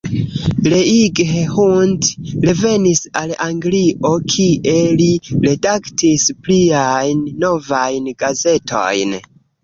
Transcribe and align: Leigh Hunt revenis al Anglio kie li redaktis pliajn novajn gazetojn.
Leigh 0.73 1.09
Hunt 1.55 2.05
revenis 2.49 3.01
al 3.21 3.33
Anglio 3.47 4.11
kie 4.35 4.73
li 5.01 5.09
redaktis 5.43 6.25
pliajn 6.47 7.21
novajn 7.45 8.09
gazetojn. 8.25 9.15